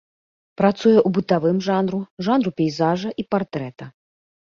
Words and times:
Працуе 0.59 0.93
ў 0.93 1.09
бытавым 1.17 1.57
жанру, 1.67 1.99
жанру 2.29 2.51
пейзажа 2.61 3.09
і 3.25 3.27
партрэта. 3.35 3.85